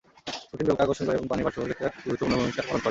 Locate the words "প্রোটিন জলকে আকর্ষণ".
0.49-1.05